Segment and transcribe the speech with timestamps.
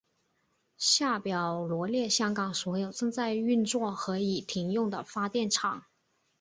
[0.79, 5.85] 下表罗列香港所有正在运作和已停用的发电厂。